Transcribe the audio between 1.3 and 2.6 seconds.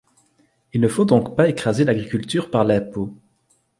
pas écraser l'agriculture